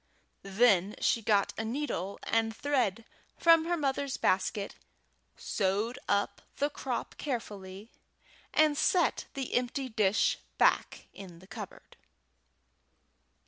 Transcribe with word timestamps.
Then 0.41 0.95
she 0.99 1.21
got 1.21 1.53
a 1.59 1.63
needle 1.63 2.17
and 2.23 2.55
thread 2.55 3.05
from 3.37 3.65
her 3.65 3.77
mother's 3.77 4.17
basket, 4.17 4.73
sewed 5.37 5.99
up 6.09 6.41
the 6.57 6.71
crop 6.71 7.17
carefully, 7.19 7.91
and 8.51 8.75
set 8.75 9.25
the 9.35 9.53
empty 9.53 9.89
dish 9.89 10.39
back 10.57 11.05
in 11.13 11.37
the 11.37 11.45
cupboard. 11.45 11.97